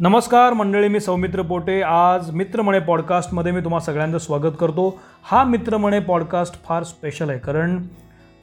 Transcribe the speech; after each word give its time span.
नमस्कार 0.00 0.52
मंडळी 0.52 0.88
मी 0.88 1.00
सौमित्र 1.00 1.42
पोटे. 1.42 1.80
आज 1.82 2.30
मित्रमणे 2.30 2.78
पॉडकास्टमध्ये 2.78 3.52
मी 3.52 3.60
तुम्हा 3.60 3.78
सगळ्यांचं 3.80 4.18
स्वागत 4.18 4.56
करतो. 4.60 4.88
हा 5.22 5.42
मित्रमणे 5.44 6.00
पॉडकास्ट 6.00 6.54
फार 6.64 6.82
स्पेशल 6.82 7.30
आहे 7.30 7.38
कारण 7.38 7.78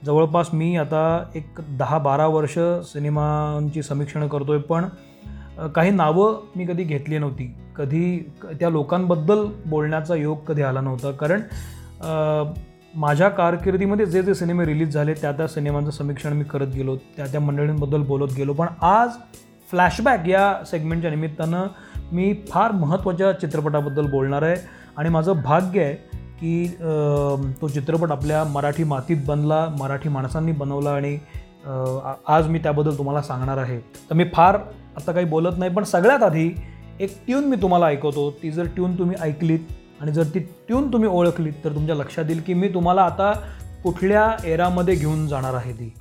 जवळपास 0.05 0.49
मी 0.53 0.75
आता 0.77 1.03
एक 1.35 1.59
दहा 1.79 1.97
बारा 1.97 2.27
वर्ष 2.27 2.57
सिनेमांची 2.91 3.83
समीक्षणं 3.83 4.27
करतो 4.27 4.51
आहे 4.51 4.61
पण 4.61 4.85
काही 5.75 5.91
नावं 5.91 6.39
मी 6.55 6.65
कधी 6.65 6.83
घेतली 6.83 7.17
नव्हती. 7.17 7.53
कधी 7.75 8.17
त्या 8.59 8.69
लोकांबद्दल 8.69 9.45
बोलण्याचा 9.65 10.15
योग 10.15 10.37
कधी 10.47 10.61
आला 10.61 10.81
नव्हता 10.81 11.11
कारण 11.11 11.41
माझ्या 12.95 13.29
कारकिर्दीमध्ये 13.29 14.05
जे 14.05 14.21
जे 14.23 14.33
सिनेमे 14.35 14.65
रिलीज 14.65 14.93
झाले 14.93 15.13
त्या 15.13 15.31
त्या 15.31 15.47
सिनेमांचं 15.47 15.91
समीक्षण 15.91 16.33
मी 16.33 16.43
करत 16.43 16.73
गेलो 16.75 16.95
त्या 17.17 17.25
त्या 17.25 17.39
मंडळींबद्दल 17.39 18.01
बोलत 18.01 18.33
गेलो 18.37 18.53
पण 18.53 18.67
आज 18.81 19.09
फ्लॅशबॅक 19.71 20.27
या 20.27 20.53
सेगमेंटच्या 20.65 21.11
निमित्तानं 21.11 21.67
मी 22.11 22.33
फार 22.49 22.71
महत्त्वाच्या 22.71 23.31
चित्रपटाबद्दल 23.39 24.09
बोलणार 24.11 24.41
आहे. 24.43 24.55
आणि 24.97 25.09
माझं 25.09 25.41
भाग्य 25.43 25.83
आहे 25.83 25.93
की 26.39 26.67
तो 27.61 27.67
चित्रपट 27.67 28.11
आपल्या 28.11 28.43
मराठी 28.43 28.83
मातीत 28.83 29.17
बनला 29.27 29.67
मराठी 29.79 30.09
माणसांनी 30.09 30.51
बनवला 30.51 30.91
आणि 30.91 31.17
आज 32.27 32.47
मी 32.47 32.59
त्याबद्दल 32.59 32.97
तुम्हाला 32.97 33.21
सांगणार 33.21 33.57
आहे. 33.57 33.79
तर 33.79 34.15
मी 34.15 34.25
फार 34.33 34.57
आता 34.97 35.11
काही 35.11 35.25
बोलत 35.25 35.57
नाही 35.57 35.73
पण 35.73 35.83
सगळ्यात 35.83 36.23
आधी 36.23 36.49
एक 36.99 37.15
ट्यून 37.25 37.43
मी 37.43 37.55
तुम्हाला 37.61 37.85
ऐकवतो. 37.85 38.29
ती 38.43 38.51
जर 38.51 38.67
ट्यून 38.75 38.97
तुम्ही 38.99 39.17
ऐकलीत 39.21 39.59
आणि 40.01 40.11
जर 40.11 40.23
ती 40.33 40.39
ट्यून 40.39 40.91
तुम्ही 40.93 41.09
ओळखलीत 41.09 41.53
तर 41.63 41.75
तुमच्या 41.75 41.95
लक्षात 41.95 42.25
येईल 42.29 42.41
की 42.45 42.53
मी 42.53 42.67
तुम्हाला 42.73 43.01
आता 43.01 43.31
कुठल्या 43.83 44.31
एरामध्ये 44.45 44.95
घेऊन 44.95 45.27
जाणार 45.27 45.53
आहे 45.53 45.73
ती. 45.73 45.93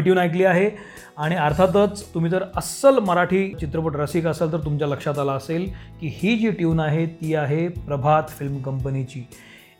तुम्ही 0.00 0.12
ट्यून 0.12 0.18
ऐकली 0.18 0.44
आहे. 0.44 0.70
आणि 1.16 1.36
अर्थातच 1.36 2.02
तुम्ही 2.14 2.30
जर 2.30 2.42
अस्सल 2.56 2.98
मराठी 2.98 3.46
चित्रपट 3.60 3.96
रसिक 3.96 4.26
असाल 4.26 4.52
तर 4.52 4.58
तुमच्या 4.58 4.88
लक्षात 4.88 5.18
आलं 5.18 5.32
असेल 5.32 5.64
की 6.00 6.10
ही 6.12 6.36
जी 6.36 6.50
ट्यून 6.50 6.80
आहे 6.80 7.04
ती 7.06 7.34
आहे 7.34 7.66
प्रभात 7.86 8.28
फिल्म 8.38 8.60
कंपनीची 8.62 9.22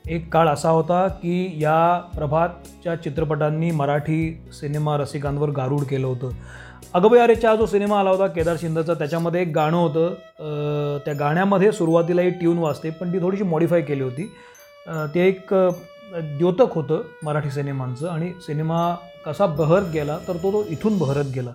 एक 0.09 0.29
काळ 0.33 0.49
असा 0.49 0.71
होता 0.71 1.07
की 1.23 1.57
या 1.61 1.99
प्रभातच्या 2.15 2.95
चित्रपटांनी 2.95 3.71
मराठी 3.71 4.21
सिनेमा 4.53 4.97
रसिकांवर 4.97 5.51
गारूड 5.51 5.83
केलं 5.83 6.07
होतं. 6.07 6.31
अगबयारेचा 6.95 7.55
जो 7.57 7.67
सिनेमा 7.67 7.99
आला 8.01 8.11
होता 8.11 8.27
केदार 8.27 8.57
शिंदेचा 8.61 8.95
त्याच्यामध्ये 8.95 9.43
एक 9.43 9.53
गाणं 9.55 9.77
होतं. 9.77 10.99
त्या 11.05 11.15
गाण्यामध्ये 11.15 11.73
सुरुवातीला 11.73 12.23
ही 12.23 12.31
ट्यून 12.31 12.59
वाजते 12.59 12.91
पण 12.91 13.13
ती 13.13 13.21
थोडीशी 13.21 13.45
मॉडिफाय 13.45 13.81
केली 13.81 14.03
होती. 14.03 14.31
ते 15.15 15.27
एक 15.29 15.55
द्योतक 16.13 16.73
होतं 16.75 17.03
मराठी 17.23 17.51
सिनेमांचं 17.51 18.09
आणि 18.09 18.33
सिनेमा 18.47 18.95
कसा 19.27 19.47
बहरत 19.47 19.91
गेला 19.93 20.19
तर 20.29 20.37
तो 20.43 20.53
तो 20.53 20.65
इथून 20.71 20.99
बहरत 20.99 21.31
गेला. 21.35 21.51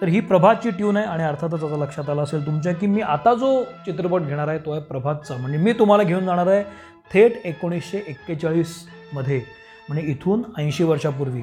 तर 0.00 0.08
ही 0.08 0.20
प्रभातची 0.20 0.70
ट्यून 0.70 0.96
आहे 0.96 1.06
आणि 1.06 1.22
अर्थातच 1.24 1.62
आता 1.64 1.76
लक्षात 1.76 2.08
आलं 2.10 2.22
असेल 2.22 2.44
तुमच्या 2.46 2.72
की 2.72 2.86
मी 2.86 3.00
आता 3.00 3.34
जो 3.34 3.62
चित्रपट 3.86 4.22
घेणार 4.22 4.48
आहे 4.48 4.58
तो 4.58 4.72
आहे 4.72 4.80
प्रभातचा. 4.80 5.36
म्हणजे 5.36 5.58
मी 5.58 5.72
तुम्हाला 5.72 6.02
घेऊन 6.02 6.24
जाणार 6.26 6.46
आहे 6.46 6.62
थेट 7.12 7.40
एकोणीसशे 7.46 8.02
एक्केचाळीसमध्ये 8.08 9.40
म्हणजे 9.88 10.10
इथून 10.10 10.42
ऐंशी 10.58 10.84
वर्षापूर्वी. 10.84 11.42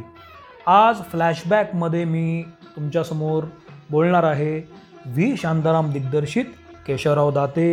आज 0.67 1.01
फ्लॅशबॅकमध्ये 1.11 2.03
मी 2.05 2.43
तुमच्यासमोर 2.75 3.43
बोलणार 3.89 4.23
आहे 4.23 4.55
व्ही 5.05 5.35
शांताराम 5.37 5.91
दिग्दर्शित 5.91 6.45
केशवराव 6.87 7.31
दाते 7.31 7.67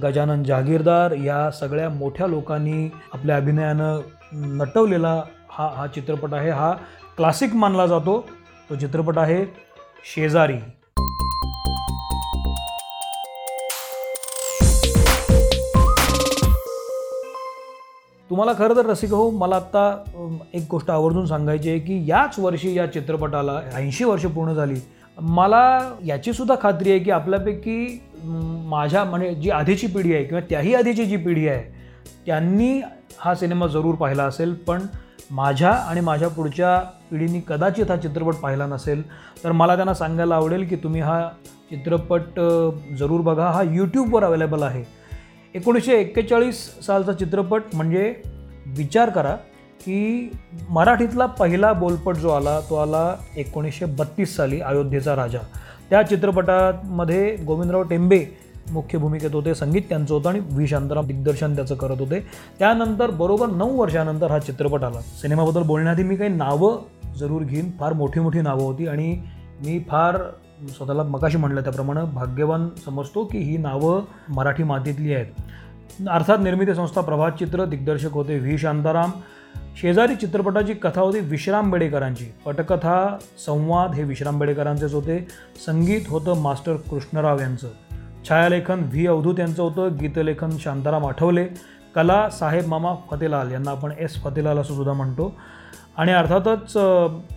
गजानन 0.00 0.42
जहागीरदार 0.42 1.12
या 1.12 1.50
सगळ्या 1.50 1.88
मोठ्या 1.88 2.26
लोकांनी 2.26 2.88
आपल्या 3.12 3.36
अभिनयानं 3.36 4.00
नटवलेला 4.58 5.22
हा 5.50 5.68
हा 5.76 5.86
चित्रपट 5.86 6.34
आहे. 6.34 6.50
हा 6.50 6.72
क्लासिक 7.16 7.54
मानला 7.54 7.86
जातो. 7.86 8.24
तो 8.70 8.76
चित्रपट 8.76 9.18
आहे 9.18 9.44
शेजारी. 10.14 10.56
तुम्हाला 18.30 18.52
खरं 18.58 18.76
तर 18.76 18.86
रसिक 18.86 19.10
हो 19.10 19.30
मला 19.30 19.56
आत्ता 19.56 20.44
एक 20.54 20.66
गोष्ट 20.70 20.90
आवर्जून 20.90 21.26
सांगायची 21.26 21.70
आहे 21.70 21.78
की 21.78 22.04
याच 22.08 22.38
वर्षी 22.38 22.74
या 22.78 22.86
चित्रपटाला 22.92 23.60
ऐंशी 23.74 24.04
वर्ष 24.04 24.24
पूर्ण 24.26 24.54
झाली. 24.54 24.80
मला 25.20 25.94
याची 26.04 26.32
सुद्धा 26.32 26.54
खात्री 26.62 26.90
आहे 26.90 26.98
की 26.98 27.10
आपल्यापैकी 27.10 28.00
माझ्या 28.24 29.04
म्हणजे 29.04 29.34
जी 29.34 29.50
आधीची 29.50 29.86
पिढी 29.86 30.14
आहे 30.14 30.24
किंवा 30.24 30.40
त्याही 30.50 30.74
आधीची 30.74 31.04
जी 31.04 31.16
पिढी 31.16 31.48
आहे 31.48 31.62
त्यांनी 32.26 32.80
हा 33.18 33.34
सिनेमा 33.34 33.66
जरूर 33.66 33.94
पाहिला 33.94 34.24
असेल 34.24 34.54
पण 34.66 34.86
माझ्या 35.30 35.70
आणि 35.70 36.00
माझ्या 36.00 36.28
पुढच्या 36.28 36.78
पिढीने 37.10 37.40
कदाचित 37.48 37.90
हा 37.90 37.96
चित्रपट 37.96 38.34
पाहिला 38.34 38.66
नसेल 38.66 39.02
तर 39.44 39.52
मला 39.52 39.76
त्यांना 39.76 39.94
सांगायला 39.94 40.34
आवडेल 40.34 40.66
की 40.66 40.76
तुम्ही 40.76 41.00
हा 41.00 41.20
चित्रपट 41.70 42.40
जरूर 42.98 43.20
बघा. 43.20 43.46
हा 43.46 43.62
यूट्यूबवर 43.62 44.24
अवेलेबल 44.24 44.62
आहे. 44.62 44.84
एकोणीसशे 45.54 45.92
एक्केचाळीस 45.92 46.64
सालचा 46.86 47.12
चित्रपट 47.12 47.62
म्हणजे 47.74 48.14
विचार 48.76 49.10
करा 49.10 49.34
की 49.80 50.30
मराठीतला 50.68 51.26
पहिला 51.26 51.72
बोलपट 51.72 52.16
जो 52.16 52.28
आला 52.28 52.60
तो 52.70 52.74
आला 52.74 53.14
एकोणीसशे 53.36 53.84
बत्तीस 53.84 54.36
साली 54.36 54.60
अयोध्येचा 54.60 55.16
राजा. 55.16 55.38
त्या 55.92 56.02
चित्रपटामध्ये 56.02 57.36
गोविंदराव 57.36 57.82
टेंबे 57.82 58.24
मुख्य 58.70 58.98
भूमिकेत 58.98 59.30
होते 59.32 59.54
संगीत 59.54 59.82
त्यांचं 59.88 60.14
होतं 60.14 60.28
आणि 60.28 60.38
व्ही. 60.38 60.66
शांताराम 60.66 61.06
दिग्दर्शन 61.06 61.54
त्याचं 61.54 61.74
करत 61.74 62.00
होते. 62.00 62.26
त्यानंतर 62.58 63.10
बरोबर 63.10 63.46
नऊ 63.46 63.76
वर्षानंतर 63.76 64.30
हा 64.30 64.38
चित्रपट 64.38 64.82
आला. 64.82 65.00
सिनेमाबद्दल 65.00 65.62
बोलण्याआधी 65.62 66.02
मी 66.02 66.16
काही 66.16 66.30
नावं 66.30 66.82
जरूर 67.16 67.42
घेईन. 67.42 67.70
फार 67.80 67.92
मोठी 67.92 68.20
मोठी 68.20 68.40
नावं 68.40 68.62
होती 68.62 68.88
आणि 68.88 69.22
मी 69.66 69.84
फार 69.88 70.18
स्वतःला 70.68 71.02
मकाशी 71.02 71.38
म्हणलं 71.38 71.60
त्याप्रमाणे 71.60 72.04
भाग्यवान 72.04 72.68
समजतो 72.84 73.24
की 73.24 73.38
ही 73.38 73.56
नावं 73.56 74.02
मराठी 74.28 74.62
मातीतली 74.62 75.14
आहेत. 75.14 75.26
अर्थात 76.08 76.38
निर्मिती 76.42 76.74
संस्था 76.74 77.00
प्रभात 77.00 77.30
चित्र 77.30 77.64
दिग्दर्शक 77.64 78.12
होते 78.12 78.38
व्ही. 78.38 78.58
शांताराम. 78.58 79.10
शेजारी 79.80 80.14
चित्रपटाची 80.14 80.72
कथा 80.72 81.00
होती 81.00 81.20
विश्राम 81.20 81.70
बेडेकरांची. 81.70 82.24
पटकथा 82.46 83.16
संवाद 83.46 83.94
हे 83.94 84.02
विश्राम 84.02 84.38
बेडेकरांचेच 84.38 84.94
होते. 84.94 85.28
संगीत 85.66 86.00
होतं 86.08 86.36
मास्टर 86.36 86.76
कृष्णराव 86.76 87.40
यांचं. 87.40 87.68
छायालेखन 88.28 88.80
व्ही. 88.80 89.06
अवधूत 89.06 89.40
यांचं 89.40 89.62
होतं. 89.62 89.96
गीतलेखन 90.00 90.50
शांताराम 90.58 91.06
आठवले. 91.06 91.46
कला 91.94 92.30
साहेब 92.30 92.66
मामा 92.66 92.94
फतेलाल 93.10 93.52
यांना 93.52 93.70
आपण 93.70 93.92
एस 93.98 94.22
फतेलाल 94.22 94.58
असं 94.58 94.74
सुद्धा 94.74 94.92
म्हणतो. 94.92 95.36
आणि 95.96 96.12
अर्थातच 96.12 96.76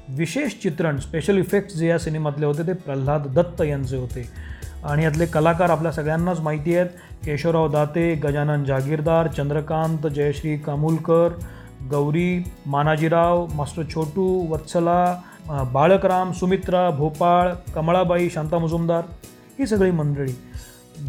विशेष 0.09 0.51
चित्रण 0.63 0.97
स्पेशल 0.97 1.37
इफेक्ट्स 1.37 1.75
जे 1.75 1.87
या 1.87 1.99
सिनेमातले 1.99 2.45
होते 2.45 2.67
ते 2.67 2.73
प्रल्हाद 2.73 3.27
दत्त 3.27 3.61
यांचे 3.61 3.97
होते. 3.97 4.29
आणि 4.83 5.03
यातले 5.03 5.25
कलाकार 5.25 5.69
आपल्या 5.69 5.91
सगळ्यांनाच 5.91 6.39
माहिती 6.39 6.75
आहेत. 6.75 6.89
केशवराव 7.25 7.71
दाते 7.71 8.15
गजानन 8.15 8.63
जागीरदार 8.63 9.27
चंद्रकांत 9.27 10.07
जयश्री 10.07 10.57
कामुलकर 10.57 11.29
गौरी 11.91 12.43
मानाजीराव 12.65 13.45
मास्टर 13.55 13.83
छोटू 13.93 14.25
वत्सला 14.49 15.67
बाळकराम 15.73 16.31
सुमित्रा 16.31 16.89
भोपाळ 16.89 17.51
कमळाबाई 17.75 18.29
शांता 18.29 18.57
मुजुमदार 18.59 19.03
ही 19.59 19.67
सगळी 19.67 19.91
मंडळी. 19.91 20.33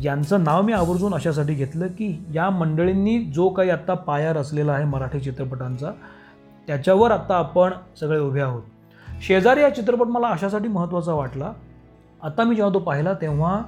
यांचं 0.02 0.44
नाव 0.44 0.62
मी 0.62 0.72
आवर्जून 0.72 1.14
अशासाठी 1.14 1.54
घेतलं 1.54 1.86
की 1.88 2.08
या 2.34 2.48
मंडळींनी 2.50 3.18
जो 3.34 3.48
काही 3.48 3.70
आत्ता 3.70 3.94
पाया 3.94 4.32
रचलेला 4.32 4.72
आहे 4.72 4.84
मराठी 4.84 5.20
चित्रपटांचा 5.20 5.90
त्याच्यावर 6.66 7.10
आत्ता 7.10 7.36
आपण 7.36 7.72
सगळे 8.00 8.18
उभे 8.18 8.40
आहोत. 8.40 8.62
शेजारी 9.26 9.62
हा 9.62 9.68
चित्रपट 9.70 10.06
मला 10.06 10.28
अशासाठी 10.28 10.68
महत्त्वाचा 10.68 11.12
वाटला. 11.12 11.52
आता 12.22 12.44
मी 12.44 12.54
जेव्हा 12.56 12.72
तो 12.74 12.78
पाहिला 12.78 13.12
तेव्हा 13.12 13.60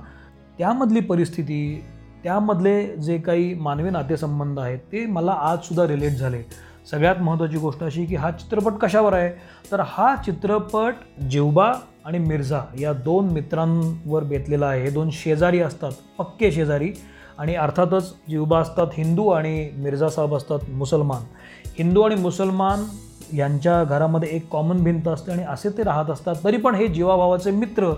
त्यामधली 0.58 1.00
परिस्थिती 1.00 1.84
त्यामधले 2.22 2.84
जे 2.96 3.18
काही 3.18 3.52
मानवी 3.54 3.90
नातेसंबंध 3.90 4.58
आहेत 4.58 4.78
ते 4.92 5.04
मला 5.06 5.32
आजसुद्धा 5.32 5.86
रिलेट 5.86 6.12
झाले. 6.12 6.42
सगळ्यात 6.90 7.16
महत्त्वाची 7.20 7.56
गोष्ट 7.56 7.82
अशी 7.82 8.04
की 8.04 8.16
हा 8.16 8.30
चित्रपट 8.30 8.72
कशावर 8.72 9.12
आहे? 9.12 9.30
तर 9.72 9.80
हा 9.86 10.14
चित्रपट 10.16 10.94
जिवबा 11.30 11.72
आणि 12.04 12.18
मिर्झा 12.18 12.60
या 12.80 12.92
दोन 12.92 13.24
मित्रांवर 13.24 14.22
बेतलेला 14.24 14.66
आहे. 14.66 14.82
हे 14.82 14.90
दोन 14.90 15.10
शेजारी 15.12 15.60
असतात 15.60 15.92
पक्के 16.18 16.52
शेजारी. 16.52 16.92
आणि 17.38 17.54
अर्थातच 17.54 18.14
जिवबा 18.28 18.58
असतात 18.58 18.86
हिंदू 18.94 19.28
आणि 19.28 19.70
मिर्झा 19.76 20.08
साहेब 20.08 20.34
असतात 20.34 20.58
मुसलमान. 20.68 21.22
हिंदू 21.78 22.00
आणि 22.02 22.14
मुसलमान 22.14 22.84
यांच्या 23.36 23.82
घरामध्ये 23.84 24.28
एक 24.32 24.48
कॉमन 24.48 24.82
भिंत 24.84 25.08
असते 25.08 25.32
आणि 25.32 25.42
असे 25.42 25.68
ते 25.68 25.82
राहत 25.82 26.10
असतात. 26.10 26.34
तरी 26.44 26.56
पण 26.56 26.74
हे 26.74 26.86
जीवाभावाचे 26.88 27.50
मित्र 27.50 27.92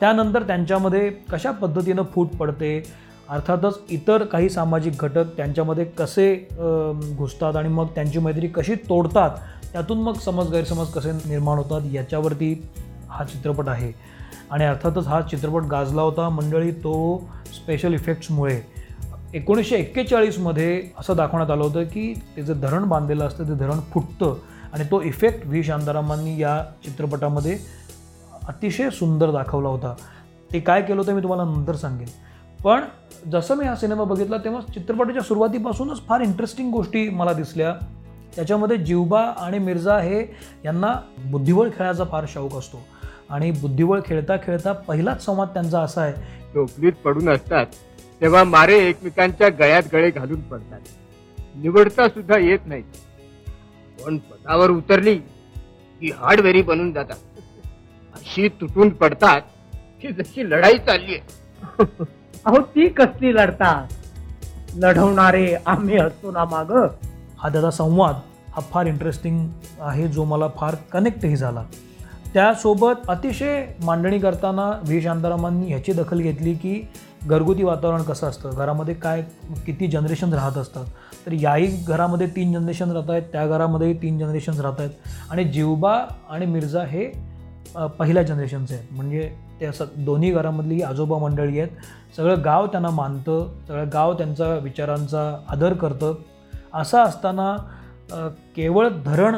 त्यानंतर 0.00 0.42
त्यांच्यामध्ये 0.42 1.10
कशा 1.32 1.50
पद्धतीनं 1.50 2.02
फूट 2.02 2.28
पडते? 2.28 2.82
अर्थातच 3.28 3.78
इतर 3.90 4.24
काही 4.24 4.48
सामाजिक 4.48 5.02
घटक 5.04 5.36
त्यांच्यामध्ये 5.36 5.84
कसे 5.98 6.34
घुसतात 7.18 7.56
आणि 7.56 7.68
मग 7.68 7.86
त्यांची 7.94 8.18
मैत्री 8.18 8.48
कशी 8.48 8.74
तोडतात 8.88 9.30
त्यातून 9.72 10.02
मग 10.02 10.18
समज 10.24 10.50
गैरसमज 10.52 10.90
कसे 10.92 11.12
निर्माण 11.12 11.58
होतात 11.58 11.92
याच्यावरती 11.92 12.52
हा 13.08 13.24
चित्रपट 13.24 13.68
आहे. 13.68 13.92
आणि 14.50 14.64
अर्थातच 14.64 15.06
हा 15.06 15.20
चित्रपट 15.20 15.62
गाजला 15.62 16.02
होता 16.02 16.28
मंडळी 16.28 16.70
तो 16.84 16.94
स्पेशल 17.54 17.94
इफेक्ट्समुळे 17.94 18.60
एकोणीसशे 19.34 19.76
एक्केचाळीसमध्ये 19.76 20.82
असं 20.98 21.16
दाखवण्यात 21.16 21.50
आलं 21.50 21.62
होतं 21.64 21.84
की 21.84 22.12
ते 22.36 22.42
जे 22.42 22.54
धरण 22.54 22.84
बांधलेलं 22.88 23.24
असतं 23.26 23.48
ते 23.48 23.54
धरण 23.58 23.80
फुटतं 23.92 24.36
आणि 24.72 24.84
तो 24.90 25.00
इफेक्ट 25.02 25.46
व्ही. 25.46 25.62
शांतारामांनी 25.62 26.38
या 26.40 26.62
चित्रपटामध्ये 26.84 27.58
अतिशय 28.48 28.90
सुंदर 28.90 29.30
दाखवला 29.30 29.68
होता. 29.68 29.94
ते 30.52 30.60
काय 30.60 30.82
केलं 30.82 31.00
होतं 31.00 31.14
मी 31.14 31.22
तुम्हाला 31.22 31.44
नंतर 31.44 31.76
सांगेन. 31.76 32.08
पण 32.64 32.84
जसं 33.32 33.54
मी 33.54 33.64
हा 33.64 33.74
सिनेमा 33.76 34.04
बघितला 34.04 34.36
तेव्हा 34.36 34.60
चित्रपटाच्या 34.74 35.22
सुरुवातीपासूनच 35.22 36.06
फार 36.06 36.20
इंटरेस्टिंग 36.20 36.70
गोष्टी 36.72 37.08
मला 37.08 37.32
दिसल्या. 37.32 37.74
त्याच्यामध्ये 38.36 38.76
जिवबा 38.76 39.20
आणि 39.20 39.58
मिर्झा 39.58 39.98
हे 39.98 40.20
यांना 40.64 40.94
बुद्धिबळ 41.24 41.68
खेळायचा 41.68 42.04
फार 42.04 42.24
शौक 42.28 42.54
असतो. 42.54 42.82
आणि 43.30 43.50
बुद्धिबळ 43.50 44.00
खेळता 44.06 44.36
खेळता 44.36 44.72
पहिलाच 44.72 45.24
संवाद 45.24 45.48
त्यांचा 45.48 45.80
असा 45.80 46.02
आहे 46.02 46.12
टोपलीत 46.54 46.92
पडून 47.04 47.28
असतात 47.28 47.66
तेव्हा 48.20 48.42
मारे 48.44 48.78
एकमेकांच्या 48.88 49.48
गळ्यात 49.48 49.82
गळे 49.92 50.10
घालून 50.10 50.40
पडतात. 50.40 50.80
निवडता 51.54 52.08
सुद्धा 52.08 52.38
येत 52.38 52.66
नाही. 52.66 52.82
पण 54.04 54.16
पदावर 54.18 54.70
उतरली 54.70 55.16
की 55.16 56.10
हार्डवेरी 56.10 56.62
बनून 56.62 56.92
जातात. 56.92 57.16
अशी 58.14 58.48
तुटून 58.60 58.88
पडतात 58.90 59.40
की 60.02 60.12
जशी 60.12 60.48
लढाई 60.50 60.78
चालली 60.78 61.18
अहो 62.46 62.58
ती 62.74 62.88
कसली 62.88 63.34
लढतात 63.34 64.74
लढवणारे 64.76 65.54
आम्ही 65.66 65.98
असतो 65.98 66.30
ना 66.30 66.44
माग. 66.44 66.70
हा 67.38 67.48
त्याचा 67.48 67.70
संवाद 67.70 68.14
हा 68.54 68.60
फार 68.60 68.86
इंटरेस्टिंग 68.86 69.48
आहे 69.80 70.08
जो 70.08 70.24
मला 70.24 70.48
फार 70.56 70.74
कनेक्टही 70.92 71.36
झाला. 71.36 71.62
त्यासोबत 72.34 73.08
अतिशय 73.08 73.66
मांडणी 73.84 74.18
करताना 74.18 74.70
व्ही. 74.84 75.02
शांतारामांनी 75.02 75.66
ह्याची 75.66 75.92
दखल 75.92 76.20
घेतली 76.20 76.54
की 76.54 76.88
घरगुती 77.26 77.64
वातावरण 77.64 78.02
कसं 78.02 78.28
असतं? 78.28 78.50
घरामध्ये 78.50 78.94
काय 78.94 79.22
किती 79.66 79.86
जनरेशन 79.86 80.32
राहत 80.32 80.58
असतात? 80.58 80.84
तर 81.26 81.32
याही 81.32 81.66
घरामध्ये 81.66 82.26
तीन 82.26 82.52
जनरेशन 82.52 82.90
राहत 82.90 83.10
आहेत 83.10 83.22
त्या 83.22 83.46
घरामध्येही 83.46 84.02
तीन 84.02 84.18
जनरेशन 84.18 84.60
राहत 84.60 84.80
आहेत. 84.80 84.90
आणि 85.30 85.44
जिवबा 85.44 85.98
आणि 86.30 86.46
मिर्झा 86.46 86.84
हे 86.84 87.35
पहिल्या 87.98 88.22
जनरेशनचे. 88.22 88.74
आहेत 88.74 88.92
म्हणजे 88.92 89.30
ते 89.60 89.66
असं 89.66 89.84
दोन्ही 90.04 90.30
घरामधली 90.32 90.80
आजोबा 90.82 91.18
मंडळी 91.18 91.58
आहेत. 91.60 91.70
सगळं 92.16 92.44
गाव 92.44 92.66
त्यांना 92.66 92.90
मानतं 92.90 93.48
सगळं 93.68 93.88
गाव 93.92 94.12
त्यांचा 94.14 94.54
विचारांचा 94.54 95.30
आदर 95.48 95.74
करतं. 95.74 96.14
असं 96.74 96.98
असताना 96.98 97.56
केवळ 98.56 98.88
धरण 99.04 99.36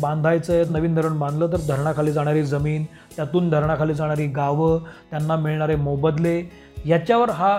बांधायचं 0.00 0.52
आहे 0.52 0.64
नवीन 0.70 0.94
धरण 0.94 1.18
बांधलं 1.18 1.52
तर 1.52 1.60
धरणाखाली 1.68 2.12
जाणारी 2.12 2.42
जमीन 2.46 2.84
त्यातून 3.16 3.48
धरणाखाली 3.50 3.94
जाणारी 3.94 4.26
गावं 4.26 4.78
त्यांना 5.10 5.36
मिळणारे 5.36 5.76
मोबदले 5.76 6.40
याच्यावर 6.86 7.30
हा 7.30 7.58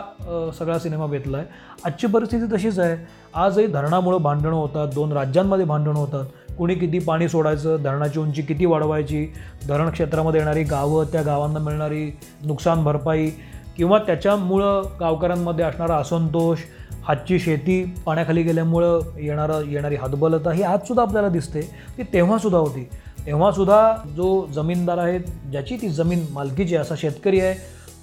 सगळा 0.60 0.78
सिनेमा 0.80 1.06
बेतला 1.06 1.38
आहे 1.38 1.48
आजची 1.86 2.08
परिस्थिती 2.08 2.56
तशीच 2.56 2.80
आहे. 2.80 2.96
आजही 3.36 3.68
धरणामुळं 3.68 4.22
भांडणं 4.22 4.52
होतात 4.52 4.94
दोन 4.94 5.12
राज्यांमध्ये 5.14 5.66
भांडणं 5.66 5.94
होतात. 5.94 6.26
कुणी 6.58 6.76
किती 6.76 7.00
पाणी 7.00 7.30
सोडायचं 7.30 7.78
धरणाची 7.84 8.20
उंची 8.20 8.42
किती 8.42 8.66
वाढवायची 8.66 9.34
धरण 9.68 9.90
क्षेत्रामध्ये 9.90 10.40
येणारी 10.42 10.64
गावं 10.64 11.06
त्या 11.06 11.22
गावांना 11.22 11.60
मिळणारी 11.60 12.18
नुकसान 12.46 12.84
भरपाई 12.84 13.30
किंवा 13.78 13.98
त्याच्यामुळं 13.98 14.82
गावकऱ्यांमध्ये 15.00 15.66
असणारा 15.66 15.96
असंतोष 15.96 16.58
हातची 17.04 17.40
शेती 17.40 17.96
पाण्याखाली 18.06 18.44
गेल्यामुळं 18.44 19.02
येणारं 19.20 19.66
येणारी 19.66 19.96
हातबलता 19.96 20.52
ही 20.52 20.64
आजसुद्धा 20.64 21.04
आपल्याला 21.04 21.28
दिसते. 21.28 21.62
ती 21.98 22.04
तेव्हासुद्धा 22.04 22.60
होती. 22.60 22.90
तेव्हासुद्धा 23.26 23.96
जो 24.16 24.46
जमीनदार 24.46 24.98
आहे 24.98 25.20
ज्याची 25.20 25.78
ती 25.82 25.90
जमीन 25.90 26.26
मालकीची 26.32 26.76
आहे, 26.76 26.82
असा 26.82 26.96
शेतकरी 26.98 27.40
आहे 27.40 27.54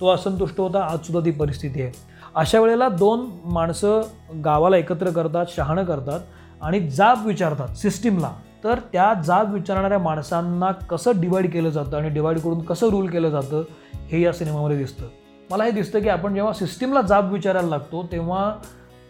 तो 0.00 0.08
असंतुष्ट 0.08 0.60
होता 0.60 0.84
आजसुद्धा 0.84 1.24
ती 1.24 1.30
परिस्थिती 1.30 1.82
आहे. 1.82 1.92
अशा 2.34 2.60
वेळेला 2.60 2.88
दोन 2.88 3.26
माणसं 3.44 4.00
गावाला 4.44 4.76
एकत्र 4.76 5.10
करतात 5.10 5.46
शहाणं 5.56 5.84
करतात. 5.84 6.20
आणि 6.64 6.81
जाब 6.90 7.26
विचारतात 7.26 7.69
सिस्टीमला. 7.69 8.31
तर 8.64 8.78
त्या 8.93 9.14
जाब 9.22 9.55
विचारणाऱ्या 9.55 9.99
माणसांना 9.99 10.72
कसं 10.72 11.20
डिवाईड 11.20 11.52
केलं 11.52 11.70
जातं 11.70 11.96
आणि 11.96 12.08
डिवाईड 12.08 12.38
करून 12.38 12.62
कसं 12.62 12.88
रूल 12.88 13.06
केलं 13.06 13.31
जातं 13.31 13.64
हे 14.12 14.20
या 14.20 14.32
सिनेमामध्ये 14.32 14.76
दिसतं. 14.76 15.06
मला 15.50 15.64
हे 15.64 15.70
दिसतं 15.70 16.00
की 16.00 16.08
आपण 16.08 16.34
जेव्हा 16.34 16.52
सिस्टीमला 16.52 17.00
जाब 17.00 17.32
विचारायला 17.32 17.69
लागतो 17.69 18.08
तेव्हा 18.12 18.55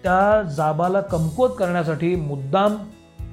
त्या 0.03 0.43
जाबाला 0.43 1.01
कमकुवत 1.01 1.51
करण्यासाठी 1.59 2.17
मुद्दाम 2.17 2.77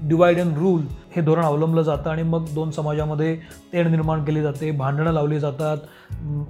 डिवाईड 0.01 0.39
अँड 0.39 0.57
रूल 0.57 0.81
हे 1.15 1.21
धोरण 1.21 1.43
अवलंबलं 1.43 1.81
जातं 1.81 2.09
आणि 2.09 2.23
मग 2.23 2.45
दोन 2.53 2.71
समाजामध्ये 2.71 3.35
तेढ 3.73 3.87
निर्माण 3.87 4.23
केली 4.23 4.41
जाते 4.41 4.71
भांडणं 4.71 5.11
लावली 5.11 5.39
जातात 5.39 5.77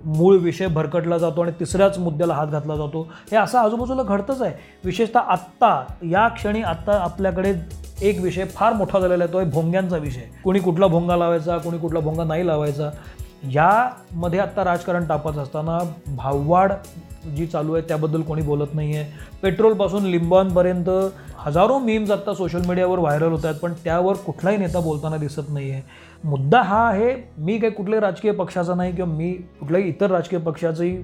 मूळ 0.05 0.37
विषय 0.37 0.67
भरकटला 0.67 1.17
जातो 1.17 1.41
आणि 1.41 1.51
तिसऱ्याच 1.59 1.97
मुद्द्याला 1.97 2.33
हात 2.33 2.47
घातला 2.47 2.75
जातो. 2.75 3.01
हे 3.31 3.37
असं 3.37 3.59
आजूबाजूला 3.59 4.03
घडतंच 4.03 4.41
आहे. 4.41 4.53
विशेषतः 4.85 5.19
आत्ता 5.19 5.83
या 6.03 6.27
क्षणी 6.27 6.61
आत्ता 6.61 6.93
आपल्याकडे 6.93 7.53
एक 8.01 8.21
विषय 8.21 8.45
फार 8.45 8.73
मोठा 8.73 8.99
झालेला 8.99 9.23
आहे 9.23 9.33
तो 9.33 9.37
आहे 9.37 9.49
भोंग्यांचा 9.49 9.97
विषय. 9.97 10.23
कोणी 10.43 10.59
कुठला 10.59 10.87
भोंगा 10.87 11.15
लावायचा 11.15 11.57
कोणी 11.57 11.77
कुठला 11.77 11.99
भोंगा 11.99 12.23
नाही 12.23 12.47
लावायचा. 12.47 12.89
यामध्ये 13.43 14.39
आत्ता 14.39 14.63
राजकारण 14.63 15.03
तापत 15.09 15.38
असताना 15.38 15.77
भाववाढ 16.07 16.71
जी 17.35 17.45
चालू 17.47 17.73
आहे 17.73 17.88
त्याबद्दल 17.88 18.21
कोणी 18.21 18.41
बोलत 18.41 18.73
नाही 18.73 18.95
आहे 18.97 19.11
पेट्रोलपासून 19.43 20.05
लिंबांपर्यंत 20.05 20.89
हजारो 21.38 21.77
मीम्स 21.79 22.11
आत्ता 22.11 22.33
सोशल 22.33 22.61
मीडियावर 22.67 22.99
व्हायरल 22.99 23.31
होत 23.31 23.45
आहेत 23.45 23.55
पण 23.55 23.73
त्यावर 23.83 24.15
कुठलाही 24.15 24.57
नेता 24.57 24.79
बोलताना 24.79 25.17
दिसत 25.17 25.49
नाही 25.49 25.71
आहे 25.71 25.81
मुद्दा 26.23 26.61
हा 26.61 26.79
आहे 26.89 27.13
मी 27.38 27.57
काही 27.57 27.73
कुठल्याही 27.73 28.01
राजकीय 28.01 28.31
पक्षाचा 28.31 28.75
नाही 28.75 28.95
किंवा 28.95 29.11
मी 29.13 29.31
कुठल्याही 29.59 29.87
इतर 29.89 30.11
राजकीय 30.11 30.39
पक्षाचाही 30.39 30.97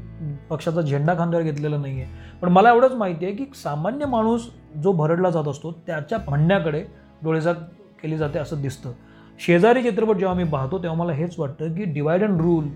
पक्षाचा 0.50 0.82
झेंडा 0.82 1.14
खांद्यावर 1.14 1.46
घेतलेला 1.46 1.78
नाही 1.78 2.02
आहे 2.02 2.38
पण 2.42 2.50
मला 2.50 2.70
एवढंच 2.70 2.92
माहिती 2.92 3.26
आहे 3.26 3.36
की 3.36 3.46
सामान्य 3.64 4.06
माणूस 4.06 4.48
जो 4.84 4.92
भरडला 4.92 5.30
जात 5.30 5.48
असतो 5.48 5.72
त्याच्या 5.88 6.18
म्हणण्याकडे 6.28 6.84
डोळेजाग 7.24 7.56
केली 8.02 8.18
जाते 8.18 8.40
असं 8.40 8.62
दिसतं. 8.62 8.92
शेजारी 9.40 9.82
चित्रपट 9.84 10.18
जेव्हा 10.18 10.36
मी 10.36 10.44
पाहतो 10.44 10.78
तेव्हा 10.78 10.98
मला 11.00 11.14
हेच 11.14 11.36
वाटतं 11.40 11.74
की 11.74 11.84
डिवाइड 11.86 12.24
अँड 12.24 12.42
रूल 12.42 12.68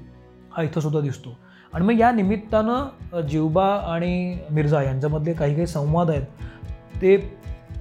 हा 0.51 0.63
इथं 0.63 0.81
सुद्धा 0.81 0.99
दिसतो. 0.99 1.37
आणि 1.73 1.85
मग 1.85 1.99
या 1.99 2.11
निमित्तानं 2.11 3.21
जिवबा 3.21 3.65
आणि 3.93 4.37
मिर्झा 4.51 4.81
यांच्यामधले 4.81 5.33
काही 5.33 5.55
काही 5.55 5.67
संवाद 5.67 6.09
आहेत 6.09 6.23
ते 7.01 7.17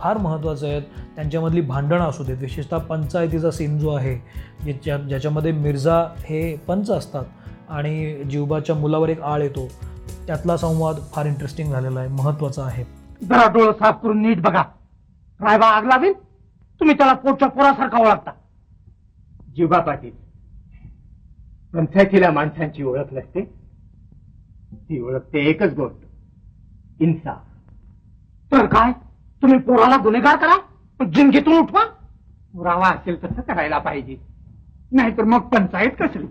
फार 0.00 0.18
महत्त्वाचे 0.18 0.66
आहेत. 0.66 0.82
त्यांच्यामधली 1.16 1.60
भांडणं 1.60 2.08
असू 2.08 2.24
देत 2.24 2.36
विशेषतः 2.40 2.78
पंचायतीचा 2.78 3.50
सीन 3.50 3.78
जो 3.78 3.94
आहे 3.94 4.14
ज्याच्या 4.64 4.96
ज्याच्यामध्ये 4.98 5.52
मिर्झा 5.52 6.00
हे 6.18 6.56
पंच 6.68 6.90
असतात 6.90 7.24
आणि 7.68 8.24
जिवबाच्या 8.30 8.74
मुलावर 8.74 9.08
एक 9.08 9.20
आळ 9.22 9.42
येतो 9.42 9.68
त्यातला 10.26 10.56
संवाद 10.56 10.96
फार 11.12 11.26
इंटरेस्टिंग 11.26 11.72
झालेला 11.72 12.00
आहे 12.00 12.08
महत्त्वाचा 12.08 12.64
आहे. 12.64 12.84
जरा 13.22 13.46
डोळं 13.48 13.72
साफ 13.72 14.02
करून 14.02 14.22
नीट 14.22 14.40
बघा. 14.40 14.62
रायबा 15.40 15.66
आग 15.66 15.86
लावेल 15.86 16.12
तुम्ही 16.80 16.96
त्याला 16.96 17.12
पोटच्या 17.14 17.48
पोरासारखा 17.48 17.98
ओळखता. 17.98 18.30
जिवा 19.56 19.80
पाटील 19.80 20.10
पंचायतीला 21.74 22.30
माणसांची 22.30 22.82
ओळख 22.82 23.12
नसते. 23.12 23.44
ती 24.74 25.00
ओळखते 25.00 25.38
एकच 25.38 25.74
गोष्ट. 25.74 26.06
इन्साफ. 27.00 27.40
तर 28.52 28.66
काय? 28.66 28.92
तुम्ही 29.42 29.58
पोराला 29.58 29.96
गुन्हेगार 29.96 30.36
करा? 30.36 30.56
जिंदगीतून 31.04 31.58
उठवा? 31.58 31.84
पुरावा 32.54 32.88
असेल 32.88 33.24
तसं 33.24 33.42
करायला 33.42 33.78
पाहिजे. 33.78 34.16
नाहीतर 34.92 35.24
मग 35.24 35.40
पंचायत 35.40 35.90
कसली? 36.00 36.26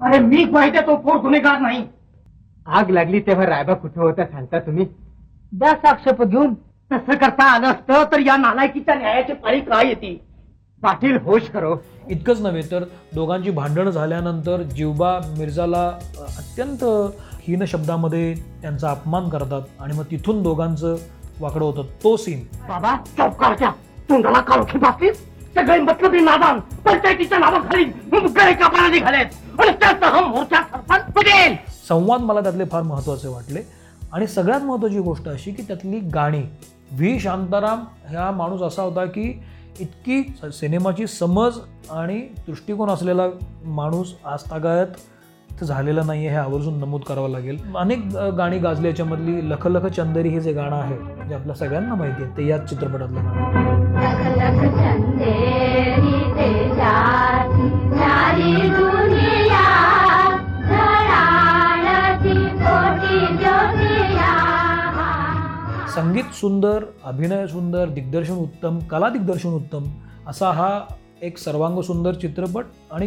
अरे 0.00 0.18
मी 0.18 0.44
पाहिजे 0.44 0.80
तो 0.80 0.96
पोर 0.96 1.16
गुन्हेगार 1.16 1.60
नाही. 1.60 1.88
आग 2.66 2.90
लागली 2.90 3.20
तेव्हा 3.20 3.46
रायबा 3.46 3.74
कुठं 3.74 4.00
होता 4.00 4.26
सांगता 4.26 4.58
तुम्ही? 4.58 4.86
द्या 5.52 5.74
साक्षेप 5.74 6.22
घेऊन. 6.22 6.54
तसं 6.92 7.14
करता 7.14 7.44
आलं 7.44 7.66
असतं 7.66 8.04
तर 8.12 8.20
या 8.20 8.36
नालायकीच्या 8.36 8.94
न्यायाची 8.94 9.32
पाळी 9.32 9.60
काय 9.60 9.86
येते? 9.86 10.29
पाटील 10.82 11.16
होश 11.24 11.48
करो. 11.54 11.74
इतकंच 12.10 12.40
नव्हे 12.40 12.62
तर 12.70 12.84
दोघांची 13.14 13.50
भांडणं 13.50 13.90
झाल्यानंतर 13.90 14.62
जिवबा 14.76 15.18
मिर्झाला 15.38 15.86
अत्यंत 16.18 16.84
हीन 17.46 17.64
शब्दामध्ये 17.64 18.34
त्यांचा 18.62 18.90
अपमान 18.90 19.28
करतात 19.28 19.62
आणि 19.80 19.96
मग 19.96 20.04
तिथून 20.10 20.42
दोघांचं 20.42 20.96
वाकडं 21.40 21.64
होतं. 21.64 21.82
तो 22.04 22.16
सीन 22.16 22.40
बाबा 22.68 22.96
चौकारच्या 23.18 23.70
तोंडाला 24.08 24.40
काळोखी 24.40 24.78
बाबतीत 24.78 25.12
सगळे 25.54 25.78
मतलबी 25.80 26.20
नादान 26.20 26.58
पंचायतीच्या 26.84 27.38
नावाखाली 27.38 27.84
गळे 27.84 28.88
निघालेत 28.90 29.60
आणि 29.60 29.72
त्यासह 29.80 30.20
मोर्चा 30.26 30.62
सरपंच 30.62 31.86
संवाद 31.88 32.20
मला 32.20 32.40
त्यातले 32.40 32.64
फार 32.64 32.82
महत्त्वाचे 32.82 33.28
वाटले. 33.28 33.62
आणि 34.12 34.26
सगळ्यात 34.26 34.60
महत्त्वाची 34.60 34.98
गोष्ट 34.98 35.28
अशी 35.28 35.50
की 35.50 35.62
त्यातली 35.62 35.98
गाणी 36.14 36.42
व्ही. 36.92 37.18
शांताराम 37.20 37.84
हा 38.14 38.30
माणूस 38.30 38.60
असा 38.62 38.82
होता 38.82 39.04
की 39.04 39.32
इतकी 39.80 40.22
सिनेमाची 40.52 41.06
समज 41.06 41.58
आणि 41.90 42.18
दृष्टिकोन 42.46 42.90
असलेला 42.90 43.26
माणूस 43.64 44.14
आजतागायत 44.24 44.86
झालेला 45.64 46.02
नाही 46.06 46.26
आहे 46.26 46.36
हे 46.36 46.42
आवर्जून 46.42 46.78
नमूद 46.80 47.00
करावं 47.02 47.30
लागेल. 47.30 47.58
अनेक 47.76 48.04
गाणी 48.38 48.58
गाजली 48.58 48.88
याच्यामधली 48.88 49.50
लख 49.50 49.66
लख 49.66 49.86
चंदेरी 49.86 50.28
हे 50.28 50.40
जे 50.40 50.52
गाणं 50.52 50.76
आहे 50.76 51.28
जे 51.28 51.34
आपल्या 51.34 51.54
सगळ्यांना 51.54 51.94
माहिती 51.94 52.22
आहे 52.22 52.36
ते 52.36 52.46
याच 52.46 52.68
चित्रपटातलं 52.70 53.24
गाणं 53.24 54.28
सुंदर 66.32 66.84
अभिनय 67.04 67.46
सुंदर 67.46 67.88
दिग्दर्शन 67.88 68.34
उत्तम 68.34 68.78
कला 68.90 69.08
दिग्दर्शन 69.08 69.48
उत्तम 69.48 69.84
असा 70.28 70.50
हा 70.52 70.68
एक 71.22 71.38
सर्वांग 71.38 71.80
सुंदर 71.82 72.14
चित्रपट 72.14 72.66
आणि 72.90 73.06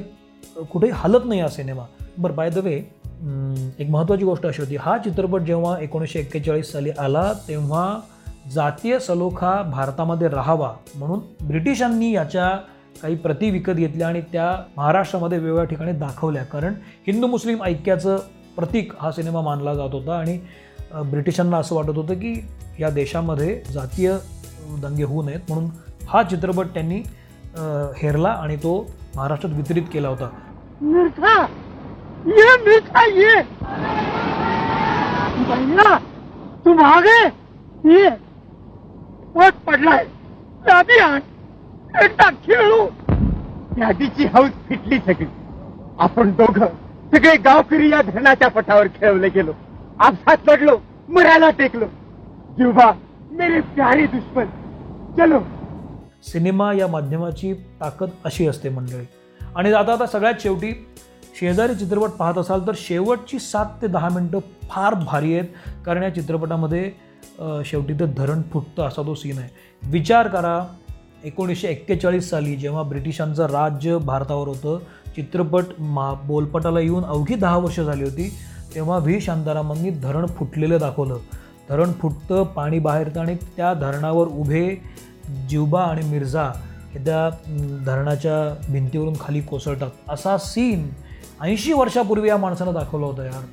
कुठेही 0.72 0.92
हलत 0.96 1.26
नाही 1.26 1.42
हा 1.42 1.48
सिनेमा. 1.48 1.84
बरं 2.18 2.36
बाय 2.36 2.50
द 2.50 2.58
वे 2.58 2.74
एक 3.80 3.90
महत्त्वाची 3.90 4.26
गोष्ट 4.26 4.46
अशी 4.46 4.62
होती. 4.62 4.76
हा 4.76 4.98
चित्रपट 4.98 5.42
जेव्हा 5.42 5.78
एकोणीसशे 5.82 6.20
एक्केचाळीस 6.20 6.72
साली 6.72 6.90
आला 7.00 7.32
तेव्हा 7.48 8.00
जातीय 8.54 8.98
सलोखा 9.00 9.62
भारतामध्ये 9.72 10.28
राहावा 10.28 10.72
म्हणून 10.96 11.20
ब्रिटिशांनी 11.48 12.12
याच्या 12.12 12.50
काही 13.02 13.16
प्रती 13.16 13.50
विकत 13.50 13.72
घेतल्या 13.72 14.08
आणि 14.08 14.22
त्या 14.32 14.52
महाराष्ट्रामध्ये 14.78 15.38
वेगवेगळ्या 15.38 15.66
ठिकाणी 15.66 15.92
दाखवल्या. 16.00 16.44
कारण 16.44 16.74
हिंदू 17.08 17.28
मुस्लिम 17.28 17.64
ऐक्याचं 17.64 18.18
प्रतीक 18.56 18.92
हा 19.00 19.12
सिनेमा 19.12 19.42
मानला 19.42 19.74
जात 19.74 19.94
होता 19.94 20.18
आणि 20.18 20.38
ब्रिटिशांना 21.02 21.58
असं 21.58 21.76
वाटत 21.76 21.96
होतं 21.96 22.14
की 22.14 22.48
या 22.80 22.90
देशामध्ये 22.90 23.64
जातीय 23.74 24.18
दंगे 24.82 25.04
होऊ 25.04 25.24
नयेत 25.24 25.40
म्हणून 25.50 25.70
हा 26.10 26.24
चित्रपट 26.24 26.68
त्यांनी 26.68 27.02
अ, 27.58 27.62
हेरला 27.98 28.30
आणि 28.30 28.56
तो 28.56 28.88
महाराष्ट्रात 29.16 29.54
वितरित 29.54 29.84
केला 29.94 30.08
होता. 30.08 30.30
मिर्झा 30.82 31.42
ये 32.28 32.58
मिर्झा 32.66 33.06
ये! 33.06 33.42
तुम 36.66 36.80
आ 36.80 37.00
गए 37.00 37.26
ये 37.94 38.10
पोट 39.34 39.54
पडलाय. 39.68 40.06
दादी 40.66 41.00
आण 41.00 41.20
एकदा 42.04 42.30
खेळू. 42.30 42.86
यादीची 43.80 44.26
हौस 44.26 44.50
फिटली 44.70 44.98
सगळी. 44.98 45.26
आपण 46.00 46.32
दोघं 46.32 46.66
सगळे 47.14 47.36
गावकरी 47.38 47.92
या 47.92 48.02
धरणाच्या 48.02 48.48
पटावर 48.48 48.88
खेळवले 48.88 49.30
गेलो. 49.30 49.52
आपसात 50.00 50.38
पडलो 50.48 50.76
मराला 51.10 51.50
टेकलो. 51.58 51.86
जीवा 52.58 52.92
मेरे 53.32 53.60
प्यारे 53.76 54.06
दुश्मन 54.08 54.46
चलो. 55.18 55.40
सिनेमा 56.24 56.72
या 56.74 56.88
माध्यमाची 56.88 57.54
ताकद 57.82 58.10
अशी 58.26 58.48
असते 58.48 58.70
मंडळी. 58.70 59.06
आणि 59.56 59.72
आता 59.74 59.94
आता 59.94 60.06
सगळ्यात 60.06 60.42
शेवटी 60.42 60.72
शेजारी 61.40 61.76
चित्रपट 61.76 62.10
पाहत 62.10 62.38
असाल 62.38 62.66
तर 62.68 62.74
शेवटची 62.78 63.40
सात 63.40 63.82
ते 63.82 63.88
दहा 63.88 64.10
मिनटं 64.10 64.40
फार 64.70 64.94
भारी 65.06 65.34
आहेत 65.38 65.84
कारण 65.86 66.04
या 66.04 66.14
चित्रपटामध्ये 66.16 66.92
शेवटी 67.66 67.94
ते 67.94 68.06
धरण 68.18 68.42
फुटतं 68.54 68.84
असा 68.84 69.02
तो 69.02 69.16
सीन 69.16 69.38
आहे. 69.38 69.50
विचार 69.84 70.28
करा 70.28 70.60
एकोणीसशे 71.24 71.68
एक्केचाळीस 71.68 72.30
साली 72.30 72.56
जेव्हा 72.56 72.84
ब्रिटिशांचं 72.84 73.46
राज्य 73.46 73.98
भारतावर 73.98 74.48
होतं 74.48 74.80
चित्रपट 75.16 75.80
मा 75.80 76.14
बोलपटाला 76.26 76.80
येऊन 76.80 77.04
अवघी 77.06 77.36
दहा 77.36 77.58
वर्ष 77.58 77.80
झाली 77.80 78.04
होती 78.04 78.30
तेव्हा 78.76 78.98
व्ही 78.98 79.20
शांतारामांनी 79.22 79.90
धरण 79.90 80.26
फुटलेलं 80.28 80.78
दाखवलं. 80.80 81.18
धरण 81.70 81.92
फुटतं 81.92 82.44
पाणी 82.46 82.80
बाहेरतं 82.80 83.20
आणि 83.20 83.36
त्या 83.58 83.74
धरणावर 83.74 84.28
उभे 84.28 84.76
जिवबा 85.50 85.84
आणि 85.84 86.02
मिर्झा 86.10 86.52
हे 86.94 87.04
त्या 87.06 87.30
धरणाच्या 87.86 88.72
भिंतीवरून 88.72 89.14
खाली 89.20 89.42
कोसळतात. 89.42 89.90
असा 90.10 90.38
सीन 90.38 90.90
ऐंशी 91.42 91.74
वर्षापूर्वी 91.74 92.30
या 92.30 92.38
माणसानं 92.38 92.74
दाखवला 92.74 93.06
होता 93.06 93.24
यार. 93.26 93.44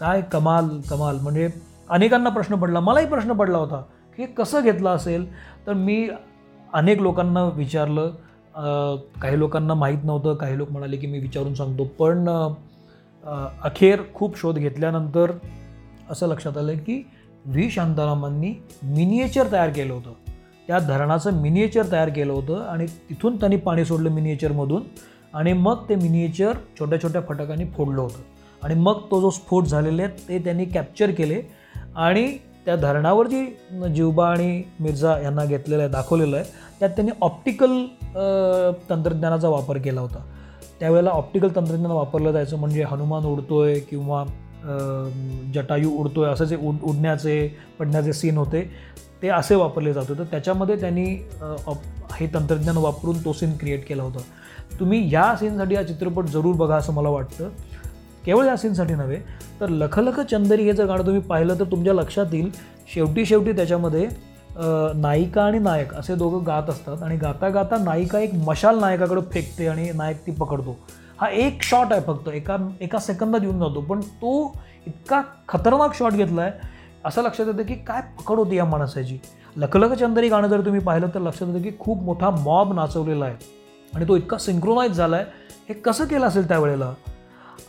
काय 0.00 0.22
कमाल 0.32 0.68
कमाल. 0.90 1.18
म्हणजे 1.20 1.48
अनेकांना 1.90 2.30
प्रश्न 2.30 2.54
पडला 2.54 2.80
मलाही 2.80 3.06
प्रश्न 3.06 3.32
पडला 3.32 3.58
होता 3.58 3.82
की 4.16 4.26
कसं 4.26 4.62
घेतलं 4.62 4.90
असेल? 4.90 5.26
तर 5.66 5.72
मी 5.72 6.08
अनेक 6.72 7.00
लोकांना 7.00 7.44
विचारलं. 7.44 8.10
काही 9.22 9.38
लोकांना 9.38 9.74
माहीत 9.74 10.04
नव्हतं 10.04 10.34
काही 10.34 10.58
लोक 10.58 10.70
म्हणाले 10.70 10.96
की 10.96 11.06
मी 11.06 11.18
विचारून 11.18 11.54
सांगतो. 11.54 11.84
पण 11.98 12.28
अखेर 13.24 14.00
खूप 14.14 14.36
शोध 14.38 14.58
घेतल्यानंतर 14.58 15.32
असं 16.10 16.28
लक्षात 16.28 16.56
आलं 16.58 16.76
की 16.76 17.02
व्ही. 17.44 17.70
शांतारामांनी 17.70 18.52
मिनिएचर 18.82 19.52
तयार 19.52 19.68
केलं 19.68 19.92
होतं. 19.94 20.12
त्या 20.68 20.78
धरणाचं 20.78 21.40
मिनिएचर 21.40 21.90
तयार 21.92 22.08
केलं 22.08 22.32
होतं 22.32 22.64
आणि 22.68 22.86
तिथून 23.08 23.36
त्यांनी 23.36 23.56
पाणी 23.56 23.84
सोडलं 23.84 24.10
मिनिएचरमधून 24.10 24.82
आणि 25.34 25.52
मग 25.52 25.84
ते 25.88 25.94
मिनिएचर 25.94 26.56
छोट्या 26.78 27.00
छोट्या 27.02 27.20
फटकांनी 27.28 27.64
फोडलं 27.76 28.00
होतं. 28.00 28.20
आणि 28.62 28.74
मग 28.74 29.00
तो 29.10 29.20
जो 29.20 29.30
स्फोट 29.30 29.64
झालेले 29.64 30.02
आहे 30.02 30.28
ते 30.28 30.38
त्यांनी 30.44 30.64
कॅप्चर 30.64 31.10
केले 31.10 31.40
आणि 31.96 32.26
त्या 32.64 32.76
धरणावर 32.76 33.26
जी 33.26 33.44
जिवबा 33.94 34.28
आणि 34.28 34.62
मिर्झा 34.80 35.18
यांना 35.20 35.44
घेतलेलं 35.44 35.82
आहे 35.82 35.90
दाखवलेलं 35.90 36.36
आहे 36.36 36.44
त्यात 36.80 36.90
त्यांनी 36.90 37.12
ऑप्टिकल 37.22 37.84
तंत्रज्ञानाचा 38.90 39.48
वापर 39.48 39.78
केला 39.78 40.00
होता. 40.00 40.24
त्यावेळेला 40.80 41.10
ऑप्टिकल 41.10 41.48
तंत्रज्ञान 41.56 41.90
वापरलं 41.90 42.32
जायचं 42.32 42.56
म्हणजे 42.58 42.82
हनुमान 42.82 43.24
उडतोय 43.24 43.78
किंवा 43.78 44.24
जटायू 45.54 45.90
उडतोय 45.90 46.28
असं 46.28 46.44
जे 46.44 46.56
उड 46.56 46.74
उडण्याचे 46.82 47.56
पडण्याचे 47.78 48.12
सीन 48.12 48.36
होते 48.36 48.70
ते 49.22 49.28
असे 49.28 49.54
वापरले 49.54 49.92
जात 49.92 50.04
होते. 50.08 50.24
त्याच्यामध्ये 50.24 50.80
त्यांनी 50.80 51.28
ऑप- 51.66 52.14
हे 52.16 52.26
तंत्रज्ञान 52.34 52.76
वापरून 52.76 53.24
तो 53.24 53.32
सीन 53.32 53.52
क्रिएट 53.60 53.88
केला 53.88 54.02
होता. 54.02 54.18
तुम्ही 54.80 55.14
या 55.14 55.36
सीनसाठी 55.38 55.74
हा 55.74 55.82
चित्रपट 55.82 56.24
जरूर 56.24 56.54
बघा 56.54 56.76
असं 56.76 56.92
मला 56.92 57.08
वाटतं. 57.08 57.48
केवळ 58.26 58.44
या 58.44 58.56
सीनसाठी 58.56 58.94
नव्हे 58.94 59.16
तर 59.60 59.68
लखलख 59.68 60.20
चंदरी 60.20 60.62
हे 60.62 60.72
जर 60.72 60.84
गाणं 60.86 61.02
तुम्ही 61.02 61.20
पाहिलं 61.20 61.54
तर 61.54 61.64
तुमच्या 61.64 61.94
लक्षात 61.94 62.26
येईल. 62.32 62.50
शेवटी 62.94 63.24
शेवटी 63.24 63.52
त्याच्यामध्ये 63.52 64.08
नायिका 64.60 65.42
आणि 65.42 65.58
नायक 65.58 65.94
असे 65.94 66.14
दोघं 66.14 66.46
गात 66.46 66.70
असतात 66.70 67.02
आणि 67.02 67.16
गाता 67.16 67.48
गाता 67.48 67.76
नायिका 67.78 68.18
एक 68.18 68.34
मशाल 68.46 68.78
नायकाकडे 68.78 69.20
फेकते 69.32 69.66
आणि 69.68 69.90
नायक 69.94 70.26
ती 70.26 70.32
पकडतो. 70.32 70.76
हा 71.20 71.28
एक 71.28 71.62
शॉट 71.62 71.92
आहे 71.92 72.00
फक्त. 72.00 72.28
एका 72.28 72.56
एका 72.80 72.98
सेकंदात 72.98 73.40
येऊन 73.42 73.58
जातो. 73.58 73.80
पण 73.80 74.00
तो 74.00 74.52
इतका 74.86 75.22
खतरनाक 75.48 75.94
शॉट 75.94 76.12
घेतला 76.12 76.42
आहे 76.42 76.52
असं 77.04 77.22
लक्षात 77.22 77.46
येतं 77.46 77.62
की 77.62 77.74
काय 77.74 78.00
पकड 78.18 78.38
होती 78.38 78.56
या 78.56 78.64
माणसाची. 78.64 79.18
लखलख 79.56 79.92
चंदरी 79.92 80.28
गाणं 80.28 80.48
जर 80.48 80.60
तुम्ही 80.60 80.80
पाहिलं 80.80 81.08
तर 81.14 81.20
लक्षात 81.20 81.48
येतं 81.48 81.62
की 81.62 81.70
खूप 81.78 82.02
मोठा 82.02 82.30
मॉब 82.30 82.72
नाचवलेला 82.72 83.24
आहे. 83.24 83.36
आणि 83.92 84.08
तो 84.08 84.16
इतका 84.16 84.38
सिंक्रोनाईज 84.38 84.92
झाला 84.92 85.16
आहे 85.16 85.24
हे 85.68 85.74
कसं 85.74 86.04
केलं 86.04 86.26
असेल 86.26 86.48
त्यावेळेला? 86.48 86.92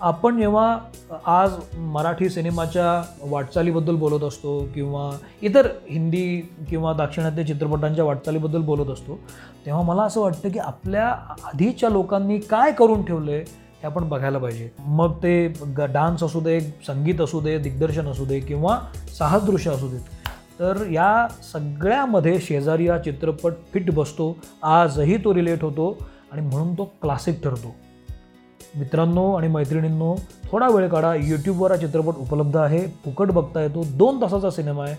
आपण 0.02 0.38
जेव्हा 0.38 0.78
आज 1.26 1.54
मराठी 1.78 2.30
सिनेमाच्या 2.30 3.02
वाटचालीबद्दल 3.22 3.96
बोलत 3.96 4.24
असतो 4.24 4.58
किंवा 4.76 5.10
इतर 5.42 5.68
हिंदी 5.90 6.26
किंवा 6.70 6.94
दाक्षिणात्य 6.94 7.44
चित्रपटांच्या 7.44 8.06
वाटचालीबद्दल 8.06 8.62
बोलत 8.62 8.90
असतो 8.90 9.20
तेव्हा 9.66 9.82
मला 9.84 10.04
असं 10.04 10.22
वाटतं 10.22 10.50
की 10.50 10.60
आपल्या 10.60 11.08
आधीच्या 11.44 11.90
लोकांनी 11.90 12.40
काय 12.40 12.72
करून 12.72 13.04
ठेवलं 13.06 13.32
आहे 13.32 13.40
हे 13.82 13.86
आपण 13.86 14.08
बघायला 14.10 14.38
पाहिजे. 14.38 14.70
मग 14.80 15.12
ते 15.24 15.48
ग 15.78 15.86
डान्स 15.94 16.24
असू 16.24 16.40
दे 16.40 16.60
संगीत 16.88 17.22
असू 17.22 17.42
दे 17.42 17.58
दिग्दर्शन 17.58 18.08
असू 18.08 18.26
दे 18.26 18.40
किंवा 18.40 18.80
साहसदृश्य 19.18 19.72
असू 19.72 19.88
देत 19.88 20.18
तर 20.60 20.86
या 20.92 21.28
सगळ्यामध्ये 21.54 22.40
शेजारी 22.40 22.88
हा 22.88 22.98
चित्रपट 22.98 23.54
फिट 23.74 23.94
बसतो 23.96 24.36
आजही 24.64 25.18
तो 25.18 25.34
रिलेट 25.34 25.64
होतो 25.64 25.98
आणि 26.32 26.42
म्हणून 26.42 26.74
तो 26.74 26.92
क्लासिक 27.02 27.44
ठरतो. 27.44 27.76
मित्रांनो 28.76 29.34
आणि 29.34 29.48
मैत्रिणींनो 29.48 30.16
थोडा 30.52 30.68
वेळ 30.68 30.88
काढा. 30.88 31.16
यूट्यूबवर 31.16 31.72
हा 31.72 31.78
चित्रपट 31.78 32.14
उपलब्ध 32.14 32.58
आहे. 32.58 32.88
फुकट 32.88 33.32
बघता 33.32 33.62
येतो. 33.62 33.86
दोन 33.94 34.22
तासाचा 34.22 34.50
सिनेमा 34.50 34.84
आहे. 34.84 34.96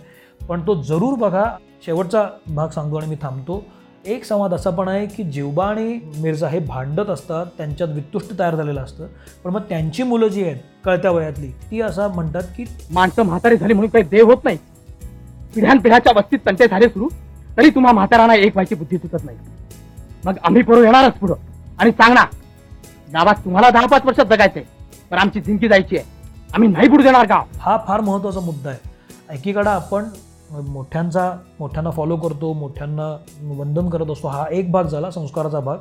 पण 0.46 0.66
तो 0.66 0.82
जरूर 0.82 1.18
बघा. 1.18 1.44
शेवटचा 1.86 2.28
भाग 2.54 2.68
सांगतो 2.68 2.96
आणि 2.96 3.06
मी 3.06 3.16
थांबतो. 3.22 3.64
एक 4.06 4.24
संवाद 4.24 4.54
असा 4.54 4.70
पण 4.70 4.88
आहे 4.88 5.06
की 5.06 5.22
जिवबा 5.22 5.66
आणि 5.66 6.00
मिर्झा 6.18 6.48
हे 6.48 6.58
भांडत 6.58 7.10
असतात. 7.10 7.46
त्यांच्यात 7.58 7.88
वित्तुष्ट 7.88 8.38
तयार 8.38 8.54
झालेलं 8.54 8.80
असतं. 8.80 9.06
पण 9.44 9.50
मग 9.50 9.60
त्यांची 9.60 10.02
मुलं 10.02 10.28
जी 10.28 10.44
आहेत 10.44 10.56
कळत्या 10.84 11.10
वयातली 11.10 11.48
ती 11.48 11.80
असं 11.80 12.08
म्हणतात 12.08 12.42
की 12.56 12.64
माणसं 12.90 13.22
म्हातारी 13.22 13.56
झाली 13.56 13.72
म्हणून 13.72 13.90
काही 13.90 14.04
देव 14.04 14.26
होत 14.26 14.44
नाही. 14.44 14.58
पिढ्यान 15.54 15.78
पिढ्याच्या 15.78 16.12
वस्तीत 16.16 16.38
तंटे 16.46 16.68
झाले 16.68 16.88
सुरू 16.88 17.08
तरी 17.56 17.70
तुम्हा 17.70 17.92
म्हातारांना 17.92 18.34
एक 18.34 18.52
व्हायची 18.52 18.74
बुद्धी 18.74 18.96
सुचत 18.96 19.24
नाही. 19.24 19.38
मग 20.24 20.34
आम्ही 20.44 20.62
पुढे 20.62 20.80
येणारच 20.80 21.12
पुढं. 21.12 21.34
आणि 21.78 21.90
सांगणार 21.90 22.26
गावात 23.12 23.34
तुम्हाला 23.44 23.70
दहा 23.70 23.86
पाच 23.86 24.04
वर्षात 24.06 24.26
जगायचंय 24.26 24.62
पण 25.10 25.18
आमची 25.18 25.40
जिंकी 25.40 25.68
जायची 25.68 25.96
आहे. 25.96 26.04
आम्ही 26.54 26.68
नाही 26.68 26.88
बुडू 26.88 27.02
देणार 27.02 27.26
गाव. 27.26 27.44
हा 27.58 27.76
फार 27.86 28.00
महत्त्वाचा 28.00 28.40
मुद्दा 28.40 28.70
आहे. 28.70 29.34
एकीकडं 29.34 29.70
आपण 29.70 30.04
मोठ्यांचा 30.68 31.30
मोठ्यांना 31.58 31.90
फॉलो 31.90 32.16
करतो 32.16 32.52
मोठ्यांना 32.52 33.08
वंदन 33.58 33.88
करत 33.90 34.10
असतो. 34.10 34.28
हा 34.28 34.44
एक 34.50 34.70
भाग 34.72 34.84
झाला 34.84 35.10
संस्काराचा 35.10 35.60
भाग. 35.60 35.78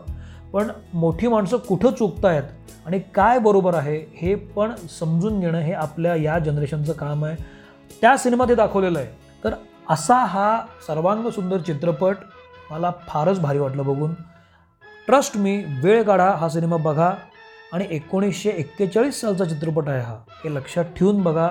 पण 0.54 0.70
मोठी 0.94 1.28
माणसं 1.28 1.58
कुठं 1.58 1.92
चुकतायत 1.92 2.44
आणि 2.86 3.00
काय 3.16 3.40
बरोबर 3.40 3.74
आहे 3.74 3.98
हे 4.18 4.34
पण 4.36 4.72
समजून 5.00 5.40
घेणं 5.40 5.58
हे 5.58 5.74
आपल्या 5.74 6.16
या 6.16 6.38
जनरेशनचं 6.40 6.94
काम 6.94 7.26
आहे. 7.26 7.36
त्या 8.02 8.16
सिनेमात 8.18 8.48
हे 8.48 8.56
दाखवलेलं 8.56 9.00
आहे. 9.00 9.08
तर 9.44 9.54
असा 9.90 10.16
हा 10.26 10.60
सर्वांग 10.88 11.30
सुंदर 11.30 11.58
चित्रपट 11.58 12.16
मला 12.72 12.92
फारच 13.08 13.40
भारी 13.40 13.60
वाटलं 13.60 13.86
बघून. 13.86 14.14
ट्रस्ट 15.10 15.38
मी 15.38 15.64
वेळ 15.84 16.04
काढा 16.04 16.30
हा 16.32 16.48
सिनेमा 16.50 16.78
बघा 16.78 17.12
आणि 17.74 17.86
एकोणीसशे 17.92 18.50
एक्केचाळीस 18.50 19.22
सालचा 19.22 19.46
चित्रपट 19.46 19.88
आहे 19.88 20.02
हा. 20.02 20.18
हे 20.44 20.54
लक्षात 20.56 20.86
ठेवून 20.98 21.22
बघा 21.24 21.50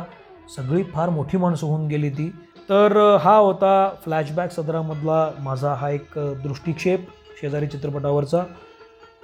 सगळी 0.56 0.82
फार 0.82 1.08
मोठी 1.10 1.36
माणसं 1.36 1.66
होऊन 1.66 1.86
गेली 1.88 2.10
ती. 2.10 2.28
तर 2.68 3.16
हा 3.20 3.36
होता 3.36 3.90
फ्लॅशबॅक 4.04 4.52
सदरामधला 4.52 5.30
माझा 5.40 5.74
हा 5.74 5.90
एक 5.90 6.06
दृष्टिक्षेप 6.16 7.06
शेजारी 7.40 7.66
चित्रपटावरचा. 7.66 8.42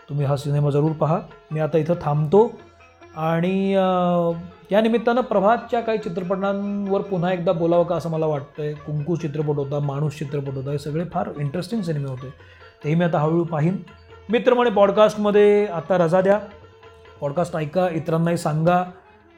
तुम्ही 0.09 0.27
हा 0.27 0.37
सिनेमा 0.37 0.71
जरूर 0.71 0.93
पहा. 0.93 1.21
मी 1.53 1.61
आता 1.61 1.79
इथं 1.79 1.95
थांबतो 2.03 2.51
आणि 3.17 3.73
या 4.73 4.81
निमित्तानं 4.81 5.21
प्रभातच्या 5.21 5.81
काही 5.81 5.99
चित्रपटांवर 5.99 7.01
पुन्हा 7.01 7.33
एकदा 7.33 7.53
बोलावं 7.53 7.85
का 7.85 7.97
असं 7.97 8.11
मला 8.11 8.27
वाटतंय. 8.27 8.73
कुंकू 8.75 9.17
चित्रपट 9.17 9.57
होता 9.57 9.79
माणूस 9.79 10.19
चित्रपट 10.19 10.55
होता 10.55 10.71
हे 10.71 10.79
सगळे 10.79 11.05
फार 11.05 11.31
इंटरेस्टिंग 11.39 11.83
सिनेमे 11.83 12.09
होते. 12.09 12.33
तेही 12.85 12.95
मी 12.95 13.05
आता 13.05 13.19
हळूहळू 13.19 13.45
पाहीन. 13.45 13.77
मित्रमणे 14.31 14.71
पॉडकास्टमध्ये 14.71 15.67
आता 15.67 15.97
रजा 15.99 16.21
द्या. 16.21 16.39
पॉडकास्ट 17.21 17.57
ऐका 17.57 17.89
इतरांनाही 17.93 18.37
सांगा. 18.37 18.83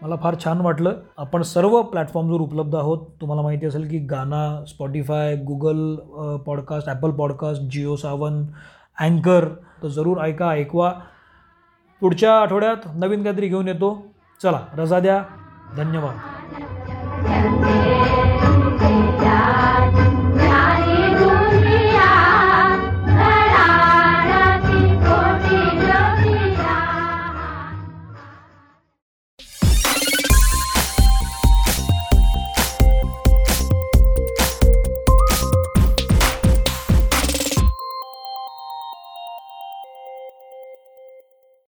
मला 0.03 0.17
फार 0.23 0.35
छान 0.45 0.61
वाटलं. 0.61 0.93
आपण 1.19 1.43
सर्व 1.43 1.83
प्लॅटफॉर्मवर 1.83 2.41
उपलब्ध 2.41 2.75
आहोत. 2.77 2.99
तुम्हाला 3.21 3.43
माहिती 3.43 3.67
असेल 3.67 3.89
की 3.89 3.99
Gaana 3.99 4.65
Spotify 4.69 5.37
Google 5.37 5.95
podcast 6.37 6.89
Apple 6.89 7.11
podcast 7.11 7.63
Jio 7.63 7.97
Saavn 7.97 8.45
अँकर 9.01 9.49
तर 9.83 9.89
जरूर 9.89 10.19
ऐका 10.19 10.49
ऐकवा. 10.49 10.93
पुढच्या 12.01 12.39
आठवड्यात 12.41 12.89
नवीन 12.95 13.23
काहीतरी 13.23 13.49
घेऊन 13.49 13.69
येतो. 13.69 14.07
चला 14.43 14.61
रजा 14.77 15.01
द्या. 15.01 15.23
धन्यवाद. 15.77 16.17
Yeah. 19.27 19.76